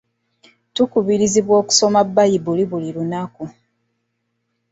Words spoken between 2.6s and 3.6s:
buli lunaku.